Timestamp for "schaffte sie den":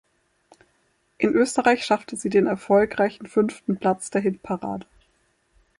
1.85-2.47